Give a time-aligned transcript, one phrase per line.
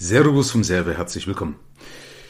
[0.00, 1.56] Servus vom Serve, herzlich willkommen.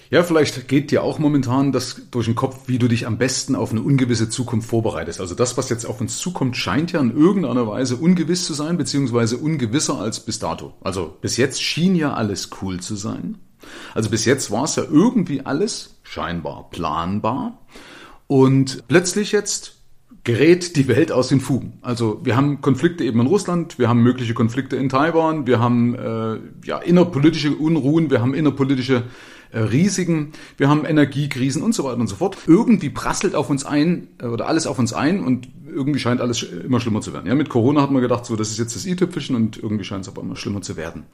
[0.08, 3.54] Ja, vielleicht geht dir auch momentan das durch den Kopf, wie du dich am besten
[3.54, 5.20] auf eine ungewisse Zukunft vorbereitest.
[5.20, 8.78] Also das, was jetzt auf uns zukommt, scheint ja in irgendeiner Weise ungewiss zu sein,
[8.78, 10.72] beziehungsweise ungewisser als bis dato.
[10.80, 13.36] Also bis jetzt schien ja alles cool zu sein.
[13.92, 17.66] Also bis jetzt war es ja irgendwie alles scheinbar planbar.
[18.28, 19.77] Und plötzlich jetzt
[20.28, 21.78] gerät die Welt aus den Fugen.
[21.80, 25.94] Also wir haben Konflikte eben in Russland, wir haben mögliche Konflikte in Taiwan, wir haben
[25.94, 26.36] äh,
[26.66, 29.04] ja innerpolitische Unruhen, wir haben innerpolitische
[29.52, 32.36] Risiken, wir haben Energiekrisen und so weiter und so fort.
[32.46, 36.42] Irgendwie prasselt auf uns ein äh, oder alles auf uns ein und irgendwie scheint alles
[36.42, 37.26] immer schlimmer zu werden.
[37.26, 40.02] Ja, mit Corona hat man gedacht, so das ist jetzt das i-Tüpfelchen und irgendwie scheint
[40.02, 41.04] es aber immer schlimmer zu werden.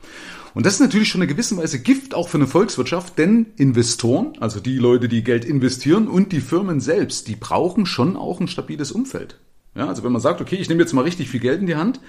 [0.55, 4.33] Und das ist natürlich schon eine gewisse Weise Gift auch für eine Volkswirtschaft, denn Investoren,
[4.41, 8.49] also die Leute, die Geld investieren und die Firmen selbst, die brauchen schon auch ein
[8.49, 9.39] stabiles Umfeld.
[9.75, 11.77] Ja, also wenn man sagt, okay, ich nehme jetzt mal richtig viel Geld in die
[11.77, 12.01] Hand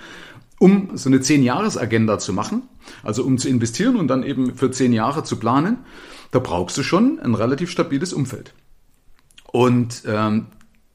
[0.59, 2.63] um so eine Zehn-Jahres-Agenda zu machen,
[3.03, 5.79] also um zu investieren und dann eben für zehn Jahre zu planen,
[6.31, 8.53] da brauchst du schon ein relativ stabiles Umfeld.
[9.51, 10.47] Und ähm,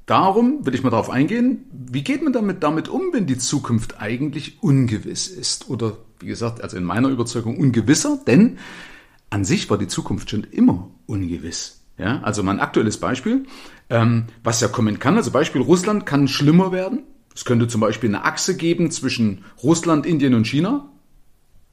[0.06, 4.00] darum will ich mal darauf eingehen, wie geht man damit, damit um, wenn die Zukunft
[4.00, 5.68] eigentlich ungewiss ist?
[5.68, 8.58] Oder wie gesagt, also in meiner Überzeugung ungewisser, denn
[9.30, 11.82] an sich war die Zukunft schon immer ungewiss.
[11.96, 13.44] Ja, also mein aktuelles Beispiel,
[13.90, 17.02] ähm, was ja kommen kann, also Beispiel Russland kann schlimmer werden,
[17.34, 20.90] es könnte zum Beispiel eine Achse geben zwischen Russland, Indien und China,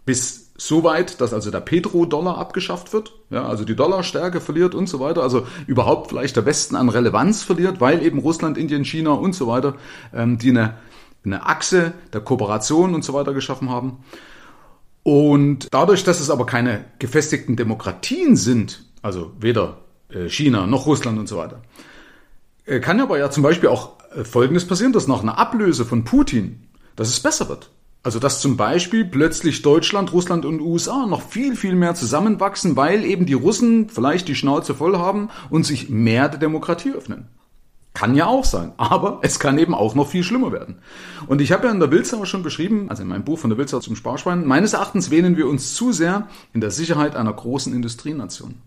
[0.06, 4.90] bis so weit, dass also der Petrodollar abgeschafft wird, ja, also die Dollarstärke verliert und
[4.90, 9.12] so weiter, also überhaupt vielleicht der Westen an Relevanz verliert, weil eben Russland, Indien, China
[9.12, 9.76] und so weiter,
[10.14, 10.76] ähm, die eine,
[11.24, 14.00] eine Achse der Kooperation und so weiter geschaffen haben.
[15.04, 19.78] Und dadurch, dass es aber keine gefestigten Demokratien sind, also weder
[20.10, 21.62] äh, China noch Russland und so weiter,
[22.82, 26.68] kann aber ja zum Beispiel auch äh, Folgendes passieren, dass nach einer Ablöse von Putin,
[26.96, 27.72] dass es besser wird.
[28.04, 33.04] Also dass zum Beispiel plötzlich Deutschland, Russland und USA noch viel, viel mehr zusammenwachsen, weil
[33.04, 37.28] eben die Russen vielleicht die Schnauze voll haben und sich mehr der Demokratie öffnen.
[37.94, 40.80] Kann ja auch sein, aber es kann eben auch noch viel schlimmer werden.
[41.28, 43.58] Und ich habe ja in der Wildsau schon beschrieben, also in meinem Buch von der
[43.58, 47.74] Wildsau zum Sparschwein, meines Erachtens wähnen wir uns zu sehr in der Sicherheit einer großen
[47.74, 48.62] Industrienation.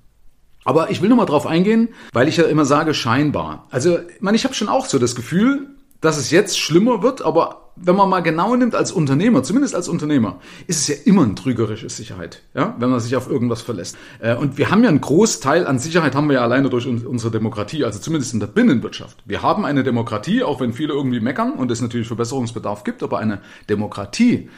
[0.64, 3.66] Aber ich will nochmal drauf eingehen, weil ich ja immer sage, scheinbar.
[3.70, 5.68] Also, ich meine, ich habe schon auch so das Gefühl,
[6.00, 9.88] dass es jetzt schlimmer wird, aber wenn man mal genau nimmt als Unternehmer, zumindest als
[9.88, 13.96] Unternehmer, ist es ja immer eine trügerische Sicherheit, ja, wenn man sich auf irgendwas verlässt.
[14.18, 17.30] Äh, und wir haben ja einen Großteil an Sicherheit haben wir ja alleine durch unsere
[17.30, 19.18] Demokratie, also zumindest in der Binnenwirtschaft.
[19.24, 23.18] Wir haben eine Demokratie, auch wenn viele irgendwie meckern und es natürlich Verbesserungsbedarf gibt, aber
[23.18, 24.50] eine Demokratie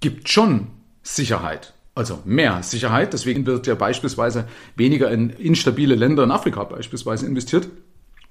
[0.00, 0.68] gibt schon
[1.02, 1.72] Sicherheit.
[1.96, 3.14] Also mehr Sicherheit.
[3.14, 4.46] Deswegen wird ja beispielsweise
[4.76, 7.68] weniger in instabile Länder in Afrika beispielsweise investiert,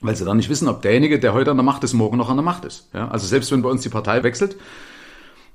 [0.01, 2.29] weil sie dann nicht wissen, ob derjenige, der heute an der Macht ist, morgen noch
[2.29, 2.89] an der Macht ist.
[2.93, 4.55] Ja, also selbst wenn bei uns die Partei wechselt,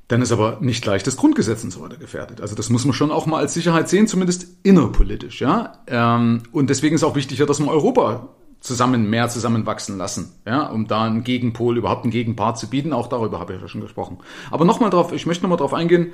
[0.09, 2.41] dann ist aber nicht gleich das Grundgesetz und so weiter gefährdet.
[2.41, 5.41] Also das muss man schon auch mal als Sicherheit sehen, zumindest innerpolitisch.
[5.41, 8.29] Ja, ähm, und deswegen ist auch wichtiger, dass wir Europa
[8.59, 12.93] zusammen mehr zusammenwachsen lassen, ja, um da einen Gegenpol, überhaupt einen Gegenpart zu bieten.
[12.93, 14.19] Auch darüber habe ich ja schon gesprochen.
[14.51, 16.13] Aber nochmal drauf, ich möchte nochmal drauf eingehen,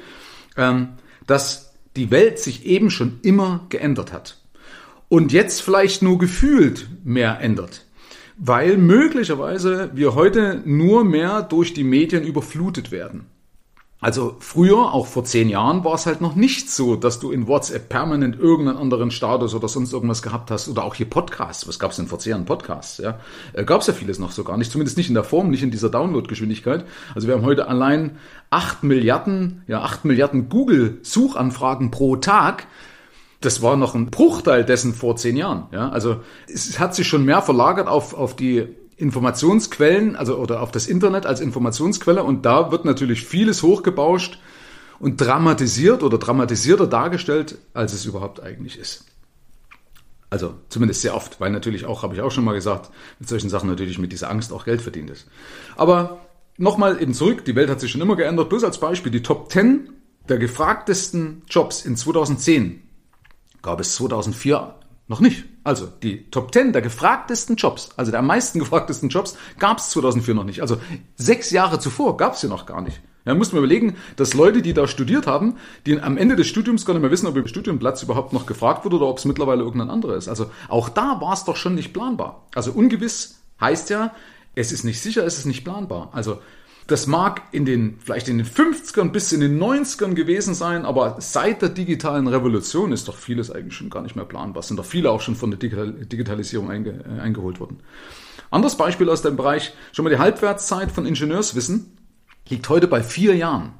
[0.58, 0.90] ähm,
[1.26, 1.65] dass
[1.96, 4.38] die Welt sich eben schon immer geändert hat.
[5.08, 7.84] Und jetzt vielleicht nur gefühlt mehr ändert.
[8.36, 13.26] Weil möglicherweise wir heute nur mehr durch die Medien überflutet werden.
[13.98, 17.48] Also früher, auch vor zehn Jahren, war es halt noch nicht so, dass du in
[17.48, 20.68] WhatsApp permanent irgendeinen anderen Status oder sonst irgendwas gehabt hast.
[20.68, 21.66] Oder auch hier Podcasts.
[21.66, 22.44] Was gab es denn vor zehn Jahren?
[22.44, 23.18] Podcasts, ja.
[23.54, 24.70] Äh, gab es ja vieles noch so gar nicht.
[24.70, 26.84] Zumindest nicht in der Form, nicht in dieser Downloadgeschwindigkeit.
[27.14, 28.18] Also wir haben heute allein
[28.50, 32.66] acht Milliarden, ja, acht Milliarden Google-Suchanfragen pro Tag.
[33.40, 35.68] Das war noch ein Bruchteil dessen vor zehn Jahren.
[35.72, 36.20] Ja, also
[36.52, 41.26] es hat sich schon mehr verlagert auf, auf die Informationsquellen, also oder auf das Internet
[41.26, 44.38] als Informationsquelle und da wird natürlich vieles hochgebauscht
[44.98, 49.04] und dramatisiert oder dramatisierter dargestellt, als es überhaupt eigentlich ist.
[50.30, 53.50] Also zumindest sehr oft, weil natürlich auch, habe ich auch schon mal gesagt, mit solchen
[53.50, 55.28] Sachen natürlich mit dieser Angst auch Geld verdient ist.
[55.76, 56.26] Aber
[56.56, 58.48] nochmal eben zurück, die Welt hat sich schon immer geändert.
[58.48, 59.90] Bloß als Beispiel, die Top 10
[60.28, 62.82] der gefragtesten Jobs in 2010
[63.62, 64.74] gab es 2004
[65.06, 65.44] noch nicht.
[65.66, 69.90] Also die Top 10 der gefragtesten Jobs, also der am meisten gefragtesten Jobs, gab es
[69.90, 70.60] 2004 noch nicht.
[70.60, 70.78] Also
[71.16, 73.00] sechs Jahre zuvor gab es sie noch gar nicht.
[73.24, 76.86] Ja, muss man überlegen, dass Leute, die da studiert haben, die am Ende des Studiums
[76.86, 79.64] gar nicht mehr wissen, ob im Studienplatz überhaupt noch gefragt wurde oder ob es mittlerweile
[79.64, 80.28] irgendein anderer ist.
[80.28, 82.46] Also auch da war es doch schon nicht planbar.
[82.54, 84.14] Also ungewiss heißt ja,
[84.54, 86.10] es ist nicht sicher, es ist nicht planbar.
[86.12, 86.38] Also
[86.86, 91.16] das mag in den, vielleicht in den 50ern bis in den 90ern gewesen sein, aber
[91.18, 94.62] seit der digitalen Revolution ist doch vieles eigentlich schon gar nicht mehr planbar.
[94.62, 97.80] Sind doch viele auch schon von der Digitalisierung einge, äh, eingeholt worden.
[98.50, 101.96] Anderes Beispiel aus dem Bereich, schon mal die Halbwertszeit von Ingenieurswissen
[102.48, 103.72] liegt heute bei vier Jahren.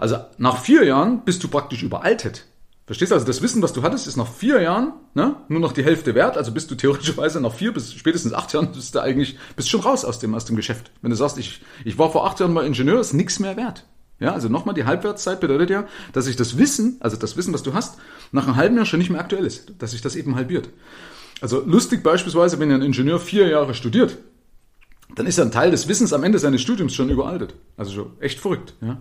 [0.00, 2.46] Also nach vier Jahren bist du praktisch überaltet.
[2.86, 3.14] Verstehst du?
[3.14, 6.14] Also das Wissen, was du hattest, ist nach vier Jahren ne, nur noch die Hälfte
[6.14, 6.36] wert.
[6.36, 9.80] Also bist du theoretischerweise nach vier bis spätestens acht Jahren bist du eigentlich bist schon
[9.80, 10.90] raus aus dem aus dem Geschäft.
[11.00, 13.86] Wenn du sagst, ich ich war vor acht Jahren mal Ingenieur, ist nichts mehr wert.
[14.20, 17.62] Ja, also nochmal die Halbwertszeit bedeutet ja, dass sich das Wissen, also das Wissen, was
[17.62, 17.98] du hast,
[18.32, 20.68] nach einem halben Jahr schon nicht mehr aktuell ist, dass sich das eben halbiert.
[21.40, 24.18] Also lustig beispielsweise, wenn ein Ingenieur vier Jahre studiert,
[25.14, 27.54] dann ist ein Teil des Wissens am Ende seines Studiums schon überaltet.
[27.76, 28.74] Also schon echt verrückt.
[28.80, 29.00] Ja.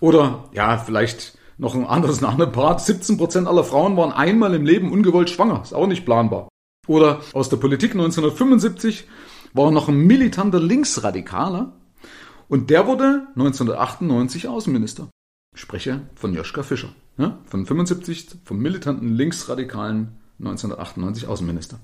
[0.00, 2.80] Oder ja, vielleicht noch ein anderes, ein anderer Part.
[2.80, 5.60] 17% aller Frauen waren einmal im Leben ungewollt schwanger.
[5.62, 6.48] Ist auch nicht planbar.
[6.86, 9.06] Oder aus der Politik 1975
[9.52, 11.72] war noch ein militanter Linksradikaler
[12.48, 15.08] und der wurde 1998 Außenminister.
[15.54, 16.88] Ich spreche von Joschka Fischer.
[17.18, 21.80] Ja, von 75 vom militanten Linksradikalen 1998 Außenminister.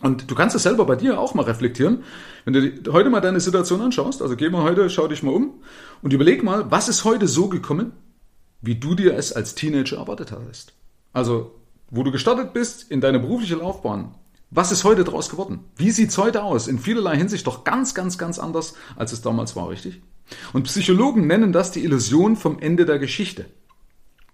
[0.00, 2.04] Und du kannst es selber bei dir auch mal reflektieren.
[2.44, 5.62] Wenn du heute mal deine Situation anschaust, also geh mal heute, schau dich mal um
[6.02, 7.92] und überleg mal, was ist heute so gekommen,
[8.62, 10.74] wie du dir es als Teenager erwartet hast.
[11.12, 11.54] Also,
[11.90, 14.14] wo du gestartet bist in deine berufliche Laufbahn.
[14.50, 15.60] Was ist heute daraus geworden?
[15.76, 16.66] Wie sieht's heute aus?
[16.66, 20.02] In vielerlei Hinsicht doch ganz, ganz, ganz anders, als es damals war, richtig?
[20.52, 23.46] Und Psychologen nennen das die Illusion vom Ende der Geschichte.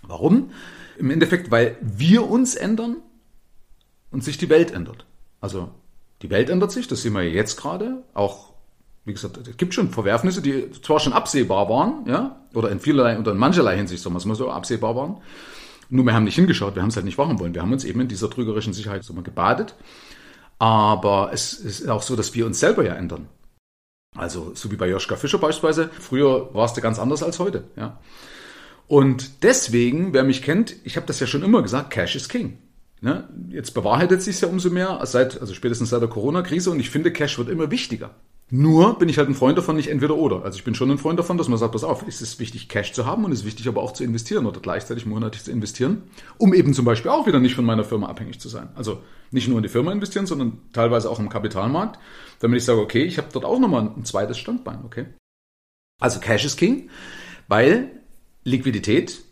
[0.03, 0.51] Warum?
[0.99, 2.97] Im Endeffekt, weil wir uns ändern
[4.11, 5.05] und sich die Welt ändert.
[5.41, 5.71] Also
[6.23, 8.55] die Welt ändert sich, das sehen wir jetzt gerade, auch
[9.07, 13.19] wie gesagt, es gibt schon Verwerfnisse, die zwar schon absehbar waren, ja, oder in vielerlei
[13.19, 15.19] oder in mancherlei Hinsicht, sagen wir es so, absehbar waren.
[15.89, 17.55] Nur wir haben nicht hingeschaut, wir haben es halt nicht wahren wollen.
[17.55, 19.77] Wir haben uns eben in dieser trügerischen Sicherheit so mal gebadet.
[20.59, 23.29] Aber es ist auch so, dass wir uns selber ja ändern.
[24.17, 25.91] Also, so wie bei Joschka Fischer beispielsweise.
[26.01, 28.01] Früher warst du ganz anders als heute, ja.
[28.89, 32.59] Und deswegen, wer mich kennt, ich habe das ja schon immer gesagt, Cash is King.
[33.01, 33.29] Ne?
[33.51, 37.13] Jetzt bewahrheitet sich ja umso mehr, seit, also spätestens seit der Corona-Krise und ich finde,
[37.13, 38.15] Cash wird immer wichtiger.
[38.49, 40.45] Nur bin ich halt ein Freund davon, nicht entweder oder.
[40.45, 42.69] Also ich bin schon ein Freund davon, dass man sagt, pass auf, es ist wichtig,
[42.69, 45.51] Cash zu haben und es ist wichtig, aber auch zu investieren oder gleichzeitig monatlich zu
[45.51, 46.05] investieren,
[46.39, 48.69] um eben zum Beispiel auch wieder nicht von meiner Firma abhängig zu sein.
[48.77, 49.03] Also
[49.33, 51.99] nicht nur in die Firma investieren, sondern teilweise auch im Kapitalmarkt,
[52.39, 55.07] damit ich sage, okay, ich habe dort auch nochmal ein zweites Standbein, okay?
[56.01, 56.89] Also Cash ist King,
[57.49, 57.91] weil
[58.45, 59.23] Liquidität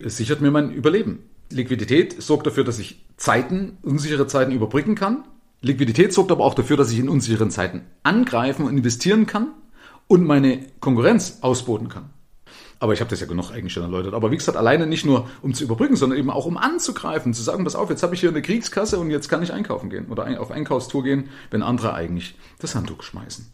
[0.00, 1.20] sichert mir mein Überleben.
[1.50, 5.24] Liquidität sorgt dafür, dass ich Zeiten, unsichere Zeiten überbrücken kann.
[5.64, 9.48] Liquidität sorgt aber auch dafür, dass ich in unsicheren Zeiten angreifen und investieren kann
[10.06, 12.10] und meine Konkurrenz ausboten kann.
[12.80, 14.14] Aber ich habe das ja genug eigentlich schon erläutert.
[14.14, 17.42] Aber wie gesagt, alleine nicht nur um zu überbrücken, sondern eben auch um anzugreifen, zu
[17.42, 20.06] sagen, pass auf, jetzt habe ich hier eine Kriegskasse und jetzt kann ich einkaufen gehen
[20.10, 23.46] oder auf Einkaufstour gehen, wenn andere eigentlich das Handtuch schmeißen.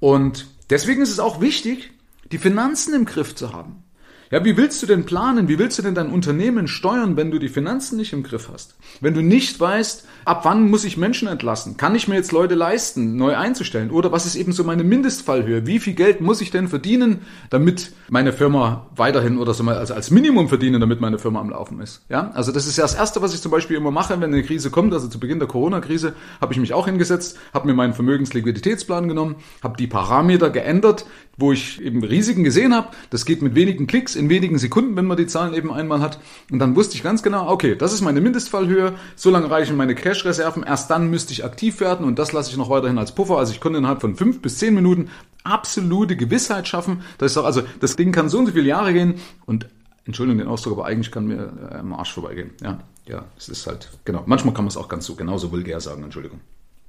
[0.00, 1.90] Und deswegen ist es auch wichtig,
[2.30, 3.84] die Finanzen im Griff zu haben.
[4.32, 5.46] Ja, wie willst du denn planen?
[5.46, 8.76] Wie willst du denn dein Unternehmen steuern, wenn du die Finanzen nicht im Griff hast?
[9.02, 11.76] Wenn du nicht weißt, ab wann muss ich Menschen entlassen?
[11.76, 13.90] Kann ich mir jetzt Leute leisten, neu einzustellen?
[13.90, 15.66] Oder was ist eben so meine Mindestfallhöhe?
[15.66, 17.18] Wie viel Geld muss ich denn verdienen,
[17.50, 21.50] damit meine Firma weiterhin oder so mal, also als Minimum verdienen, damit meine Firma am
[21.50, 22.00] Laufen ist?
[22.08, 24.42] Ja, also das ist ja das Erste, was ich zum Beispiel immer mache, wenn eine
[24.42, 24.94] Krise kommt.
[24.94, 29.36] Also zu Beginn der Corona-Krise habe ich mich auch hingesetzt, habe mir meinen Vermögensliquiditätsplan genommen,
[29.62, 31.04] habe die Parameter geändert,
[31.36, 32.88] wo ich eben Risiken gesehen habe.
[33.10, 36.18] Das geht mit wenigen Klicks in wenigen Sekunden, wenn man die Zahlen eben einmal hat.
[36.50, 39.94] Und dann wusste ich ganz genau, okay, das ist meine Mindestfallhöhe, so lange reichen meine
[39.94, 43.38] Cash-Reserven, erst dann müsste ich aktiv werden und das lasse ich noch weiterhin als Puffer.
[43.38, 45.08] Also ich konnte innerhalb von fünf bis zehn Minuten
[45.44, 48.92] absolute Gewissheit schaffen, dass ich sage, also das Ding kann so und so viele Jahre
[48.92, 49.14] gehen
[49.46, 49.68] und
[50.04, 52.50] Entschuldigung den Ausdruck, aber eigentlich kann mir äh, am Arsch vorbeigehen.
[52.62, 54.22] Ja, ja, es ist halt, genau.
[54.26, 56.40] Manchmal kann man es auch ganz so genauso vulgär sagen, Entschuldigung.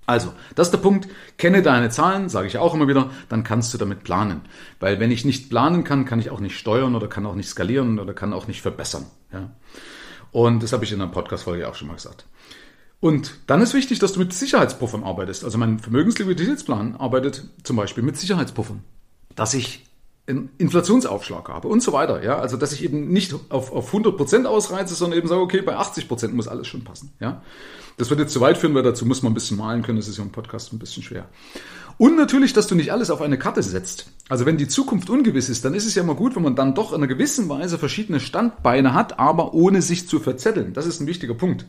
[0.06, 1.08] Also, das ist der Punkt.
[1.38, 4.42] Kenne deine Zahlen, sage ich auch immer wieder, dann kannst du damit planen.
[4.80, 7.50] Weil wenn ich nicht planen kann, kann ich auch nicht steuern oder kann auch nicht
[7.50, 9.06] skalieren oder kann auch nicht verbessern.
[9.32, 9.52] Ja?
[10.32, 12.26] Und das habe ich in einer Podcast-Folge auch schon mal gesagt.
[13.00, 15.44] Und dann ist wichtig, dass du mit Sicherheitspuffern arbeitest.
[15.44, 18.84] Also mein Vermögensliquiditätsplan arbeitet zum Beispiel mit Sicherheitspuffern.
[19.36, 19.86] Dass ich
[20.28, 22.24] einen Inflationsaufschlag habe und so weiter.
[22.24, 25.78] Ja, also dass ich eben nicht auf, auf 100% ausreize, sondern eben sage, okay, bei
[25.78, 27.12] 80% muss alles schon passen.
[27.20, 27.42] Ja,
[27.98, 29.98] das wird jetzt zu weit führen, weil dazu muss man ein bisschen malen können.
[29.98, 31.28] Das ist ja im Podcast ein bisschen schwer.
[31.98, 34.08] Und natürlich, dass du nicht alles auf eine Karte setzt.
[34.30, 36.74] Also wenn die Zukunft ungewiss ist, dann ist es ja mal gut, wenn man dann
[36.74, 40.74] doch in einer gewissen Weise verschiedene Standbeine hat, aber ohne sich zu verzetteln.
[40.74, 41.66] Das ist ein wichtiger Punkt.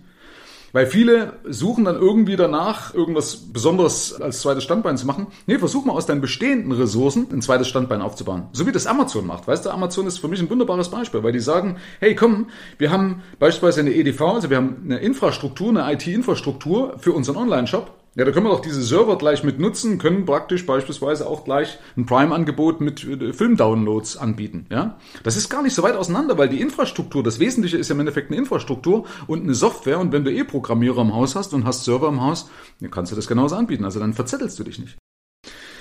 [0.75, 5.29] Weil viele suchen dann irgendwie danach, irgendwas Besonderes als zweites Standbein zu machen.
[5.47, 8.49] Nee, versuch mal aus deinen bestehenden Ressourcen ein zweites Standbein aufzubauen.
[8.53, 9.47] So wie das Amazon macht.
[9.47, 12.91] Weißt du, Amazon ist für mich ein wunderbares Beispiel, weil die sagen, hey komm, wir
[12.91, 18.25] haben beispielsweise eine EDV, also wir haben eine Infrastruktur, eine IT-Infrastruktur für unseren Online-Shop ja,
[18.25, 22.07] da können wir doch diese Server gleich mit nutzen, können praktisch beispielsweise auch gleich ein
[22.07, 24.67] Prime-Angebot mit äh, Filmdownloads anbieten.
[24.71, 27.95] Ja, das ist gar nicht so weit auseinander, weil die Infrastruktur, das Wesentliche ist ja
[27.95, 29.99] im Endeffekt eine Infrastruktur und eine Software.
[29.99, 32.49] Und wenn du eh Programmierer im Haus hast und hast Server im Haus,
[32.81, 33.85] dann kannst du das genauso anbieten.
[33.85, 34.97] Also dann verzettelst du dich nicht.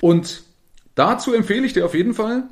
[0.02, 0.44] Und
[0.96, 2.50] dazu empfehle ich dir auf jeden Fall,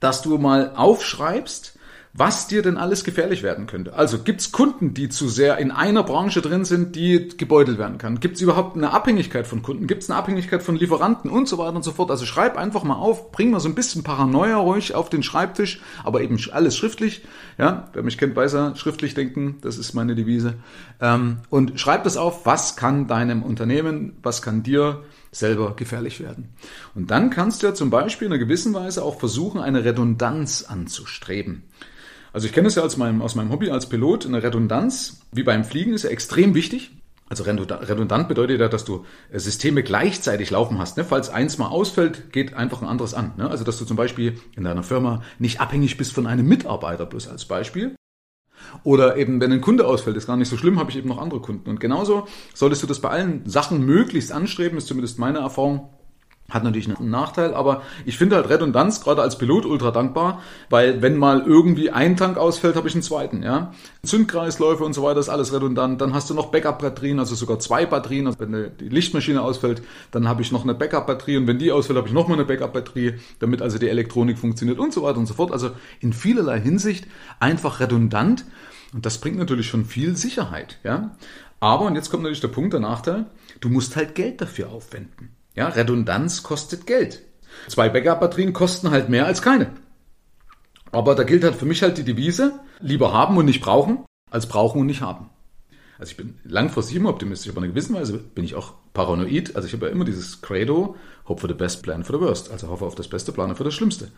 [0.00, 1.78] dass du mal aufschreibst,
[2.12, 3.94] was dir denn alles gefährlich werden könnte.
[3.94, 8.18] Also gibt's Kunden, die zu sehr in einer Branche drin sind, die gebeutelt werden kann?
[8.18, 9.86] Gibt's überhaupt eine Abhängigkeit von Kunden?
[9.86, 12.10] Gibt's eine Abhängigkeit von Lieferanten und so weiter und so fort?
[12.10, 15.80] Also schreib einfach mal auf, bring mal so ein bisschen Paranoia ruhig auf den Schreibtisch,
[16.02, 17.22] aber eben alles schriftlich.
[17.58, 20.54] Ja, wer mich kennt, weiß er, schriftlich denken, das ist meine Devise.
[21.00, 26.50] Ähm, und schreib das auf, was kann deinem Unternehmen, was kann dir selber gefährlich werden.
[26.94, 30.62] Und dann kannst du ja zum Beispiel in einer gewissen Weise auch versuchen, eine Redundanz
[30.62, 31.64] anzustreben.
[32.32, 34.26] Also ich kenne es ja aus meinem, aus meinem Hobby als Pilot.
[34.26, 36.92] Eine Redundanz, wie beim Fliegen, ist ja extrem wichtig.
[37.28, 40.96] Also redundant bedeutet ja, dass du äh, Systeme gleichzeitig laufen hast.
[40.96, 41.04] Ne?
[41.04, 43.34] Falls eins mal ausfällt, geht einfach ein anderes an.
[43.36, 43.48] Ne?
[43.48, 47.28] Also dass du zum Beispiel in deiner Firma nicht abhängig bist von einem Mitarbeiter, bloß
[47.28, 47.94] als Beispiel.
[48.84, 51.18] Oder eben, wenn ein Kunde ausfällt, ist gar nicht so schlimm, habe ich eben noch
[51.18, 51.68] andere Kunden.
[51.68, 55.90] Und genauso solltest du das bei allen Sachen möglichst anstreben, ist zumindest meine Erfahrung.
[56.50, 61.00] Hat natürlich einen Nachteil, aber ich finde halt Redundanz gerade als Pilot ultra dankbar, weil
[61.00, 63.72] wenn mal irgendwie ein Tank ausfällt, habe ich einen zweiten, ja.
[64.02, 66.00] Zündkreisläufe und so weiter ist alles redundant.
[66.00, 68.26] Dann hast du noch Backup-Batterien, also sogar zwei Batterien.
[68.26, 71.96] Also wenn die Lichtmaschine ausfällt, dann habe ich noch eine Backup-Batterie und wenn die ausfällt,
[71.96, 75.26] habe ich noch mal eine Backup-Batterie, damit also die Elektronik funktioniert und so weiter und
[75.26, 75.52] so fort.
[75.52, 77.06] Also in vielerlei Hinsicht
[77.38, 78.44] einfach redundant
[78.92, 81.16] und das bringt natürlich schon viel Sicherheit, ja.
[81.60, 83.26] Aber, und jetzt kommt natürlich der Punkt, der Nachteil,
[83.60, 85.28] du musst halt Geld dafür aufwenden.
[85.54, 87.22] Ja, Redundanz kostet Geld.
[87.68, 89.72] Zwei Backup-Batterien kosten halt mehr als keine.
[90.92, 94.46] Aber da gilt halt für mich halt die Devise, lieber haben und nicht brauchen, als
[94.46, 95.30] brauchen und nicht haben.
[95.98, 99.54] Also ich bin langfristig immer optimistisch, aber in einer gewissen Weise bin ich auch paranoid.
[99.54, 100.96] Also ich habe ja immer dieses Credo,
[101.28, 102.50] hope for the best, plan for the worst.
[102.50, 104.10] Also hoffe auf das Beste, plane für das Schlimmste.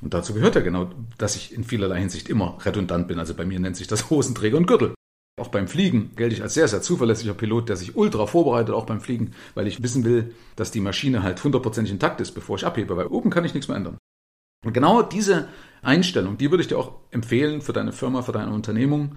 [0.00, 3.18] Und dazu gehört ja genau, dass ich in vielerlei Hinsicht immer redundant bin.
[3.18, 4.94] Also bei mir nennt sich das Hosenträger und Gürtel.
[5.36, 8.86] Auch beim Fliegen gelte ich als sehr, sehr zuverlässiger Pilot, der sich ultra vorbereitet, auch
[8.86, 12.64] beim Fliegen, weil ich wissen will, dass die Maschine halt hundertprozentig intakt ist, bevor ich
[12.64, 13.98] abhebe, weil oben kann ich nichts mehr ändern.
[14.64, 15.48] Und genau diese
[15.82, 19.16] Einstellung, die würde ich dir auch empfehlen für deine Firma, für deine Unternehmung,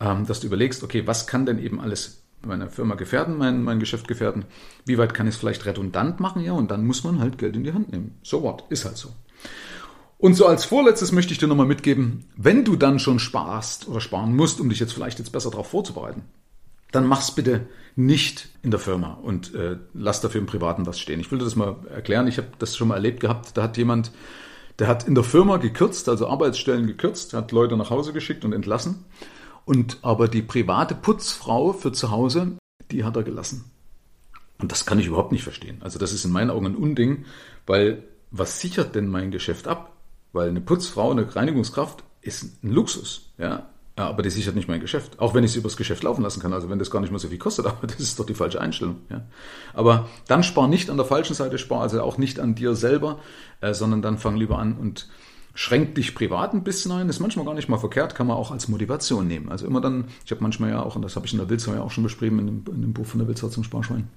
[0.00, 3.80] ähm, dass du überlegst, okay, was kann denn eben alles meine Firma gefährden, mein, mein
[3.80, 4.46] Geschäft gefährden?
[4.86, 6.42] Wie weit kann ich es vielleicht redundant machen?
[6.42, 8.18] Ja, und dann muss man halt Geld in die Hand nehmen.
[8.22, 8.64] So what?
[8.70, 9.10] Ist halt so.
[10.20, 14.02] Und so als vorletztes möchte ich dir nochmal mitgeben, wenn du dann schon sparst oder
[14.02, 16.24] sparen musst, um dich jetzt vielleicht jetzt besser darauf vorzubereiten,
[16.92, 21.20] dann mach's bitte nicht in der Firma und äh, lass dafür im Privaten was stehen.
[21.20, 22.26] Ich will dir das mal erklären.
[22.26, 23.56] Ich habe das schon mal erlebt gehabt.
[23.56, 24.12] Da hat jemand,
[24.78, 28.52] der hat in der Firma gekürzt, also Arbeitsstellen gekürzt, hat Leute nach Hause geschickt und
[28.52, 29.06] entlassen.
[29.64, 32.58] Und aber die private Putzfrau für zu Hause,
[32.90, 33.70] die hat er gelassen.
[34.58, 35.78] Und das kann ich überhaupt nicht verstehen.
[35.80, 37.24] Also das ist in meinen Augen ein Unding,
[37.66, 39.96] weil was sichert denn mein Geschäft ab?
[40.32, 43.66] Weil eine Putzfrau, eine Reinigungskraft ist ein Luxus, ja.
[43.96, 45.18] Aber die sichert nicht mein Geschäft.
[45.18, 46.54] Auch wenn ich es übers Geschäft laufen lassen kann.
[46.54, 48.60] Also wenn das gar nicht mehr so viel kostet, aber das ist doch die falsche
[48.60, 48.96] Einstellung.
[49.10, 49.22] Ja.
[49.74, 53.18] Aber dann spar nicht an der falschen Seite, spar also auch nicht an dir selber,
[53.60, 55.08] äh, sondern dann fang lieber an und
[55.54, 57.08] schränk dich privat ein bisschen ein.
[57.08, 59.50] Ist manchmal gar nicht mal verkehrt, kann man auch als Motivation nehmen.
[59.50, 61.74] Also immer dann, ich habe manchmal ja auch, und das habe ich in der Wildsau
[61.74, 64.08] ja auch schon beschrieben, in dem, in dem Buch von der Wildsau zum Sparschwein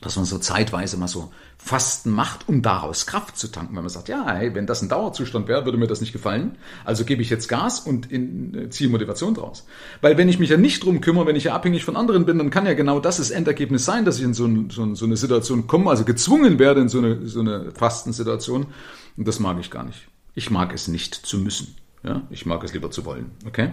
[0.00, 3.74] dass man so zeitweise mal so Fasten macht, um daraus Kraft zu tanken.
[3.74, 6.56] Wenn man sagt, ja, hey, wenn das ein Dauerzustand wäre, würde mir das nicht gefallen.
[6.84, 9.66] Also gebe ich jetzt Gas und in, äh, ziehe Motivation draus.
[10.00, 12.38] Weil wenn ich mich ja nicht drum kümmere, wenn ich ja abhängig von anderen bin,
[12.38, 15.04] dann kann ja genau das das Endergebnis sein, dass ich in so, ein, so, so
[15.04, 18.66] eine Situation komme, also gezwungen werde in so eine, so eine Fastensituation.
[19.16, 20.06] Und das mag ich gar nicht.
[20.34, 21.74] Ich mag es nicht zu müssen.
[22.04, 23.32] Ja, ich mag es lieber zu wollen.
[23.44, 23.72] Okay?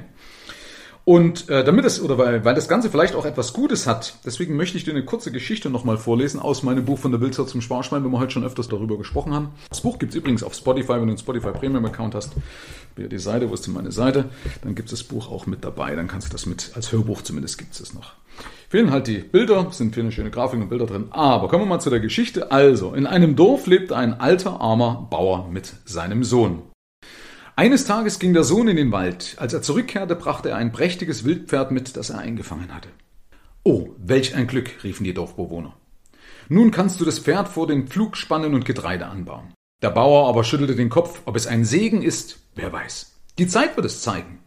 [1.05, 4.55] Und äh, damit es, oder weil, weil das Ganze vielleicht auch etwas Gutes hat, deswegen
[4.55, 7.61] möchte ich dir eine kurze Geschichte nochmal vorlesen aus meinem Buch von der Wildsau zum
[7.61, 9.49] Sparschwein, wenn wir heute schon öfters darüber gesprochen haben.
[9.69, 12.31] Das Buch gibt's übrigens auf Spotify, wenn du einen Spotify Premium Account hast.
[12.95, 14.29] Wieder die Seite, wo ist denn meine Seite?
[14.63, 15.95] Dann gibt es das Buch auch mit dabei.
[15.95, 18.13] Dann kannst du das mit, als Hörbuch zumindest gibt es noch.
[18.69, 21.05] Fehlen halt die Bilder, sind viele schöne Grafiken und Bilder drin.
[21.11, 22.51] Aber kommen wir mal zu der Geschichte.
[22.51, 26.63] Also, in einem Dorf lebt ein alter, armer Bauer mit seinem Sohn.
[27.57, 29.37] Eines Tages ging der Sohn in den Wald.
[29.39, 32.89] Als er zurückkehrte, brachte er ein prächtiges Wildpferd mit, das er eingefangen hatte.
[33.63, 35.73] Oh, welch ein Glück, riefen die Dorfbewohner.
[36.49, 39.53] Nun kannst du das Pferd vor den Pflug spannen und Getreide anbauen.
[39.81, 43.13] Der Bauer aber schüttelte den Kopf, ob es ein Segen ist, wer weiß.
[43.37, 44.39] Die Zeit wird es zeigen.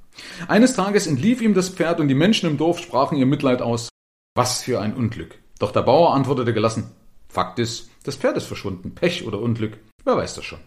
[0.46, 3.88] Eines Tages entlief ihm das Pferd und die Menschen im Dorf sprachen ihr Mitleid aus.
[4.34, 5.38] Was für ein Unglück.
[5.58, 6.90] Doch der Bauer antwortete gelassen.
[7.30, 8.94] Fakt ist, das Pferd ist verschwunden.
[8.94, 9.78] Pech oder Unglück.
[10.04, 10.60] Wer weiß das schon.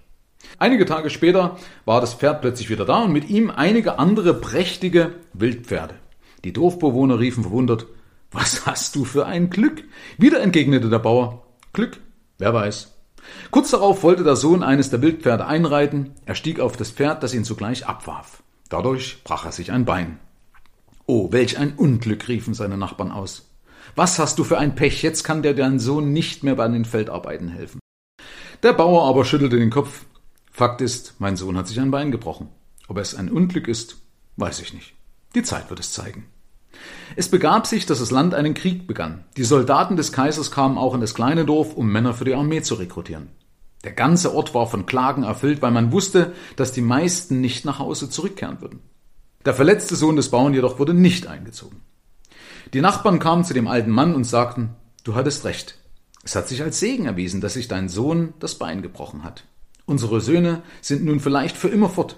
[0.57, 5.15] Einige Tage später war das Pferd plötzlich wieder da und mit ihm einige andere prächtige
[5.33, 5.95] Wildpferde.
[6.43, 7.87] Die Dorfbewohner riefen verwundert,
[8.31, 9.83] was hast du für ein Glück?
[10.17, 11.99] Wieder entgegnete der Bauer, Glück,
[12.37, 12.95] wer weiß.
[13.51, 17.33] Kurz darauf wollte der Sohn eines der Wildpferde einreiten, er stieg auf das Pferd, das
[17.33, 18.41] ihn sogleich abwarf.
[18.69, 20.19] Dadurch brach er sich ein Bein.
[21.05, 23.49] Oh, welch ein Unglück, riefen seine Nachbarn aus.
[23.95, 26.85] Was hast du für ein Pech, jetzt kann dir dein Sohn nicht mehr bei den
[26.85, 27.79] Feldarbeiten helfen.
[28.63, 30.05] Der Bauer aber schüttelte den Kopf.
[30.51, 32.49] Fakt ist, mein Sohn hat sich ein Bein gebrochen.
[32.87, 34.01] Ob es ein Unglück ist
[34.37, 34.93] Weiß ich nicht.
[35.35, 36.25] Die Zeit wird es zeigen.
[37.15, 39.25] Es begab sich, dass das Land einen Krieg begann.
[39.37, 42.61] Die Soldaten des Kaisers kamen auch in das kleine Dorf, um Männer für die Armee
[42.61, 43.29] zu rekrutieren.
[43.83, 47.79] Der ganze Ort war von Klagen erfüllt, weil man wusste, dass die meisten nicht nach
[47.79, 48.79] Hause zurückkehren würden.
[49.45, 51.81] Der verletzte Sohn des Bauern jedoch wurde nicht eingezogen.
[52.73, 55.77] Die Nachbarn kamen zu dem alten Mann und sagten, du hattest recht.
[56.23, 59.45] Es hat sich als Segen erwiesen, dass sich dein Sohn das Bein gebrochen hat.
[59.91, 62.15] Unsere Söhne sind nun vielleicht für immer fort.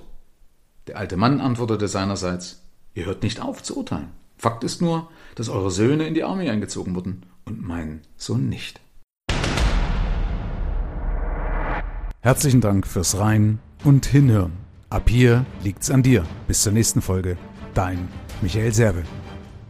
[0.85, 2.61] Der alte Mann antwortete seinerseits,
[2.93, 4.09] ihr hört nicht auf zu urteilen.
[4.37, 8.79] Fakt ist nur, dass eure Söhne in die Armee eingezogen wurden und mein Sohn nicht.
[12.21, 14.53] Herzlichen Dank fürs Rein und Hinhören.
[14.91, 16.25] Ab hier liegt's an dir.
[16.45, 17.39] Bis zur nächsten Folge.
[17.73, 18.07] Dein
[18.43, 19.01] Michael Serve.